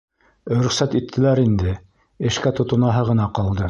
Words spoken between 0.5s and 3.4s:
—Рөхсәт иттеләр инде, эшкә тотонаһы ғына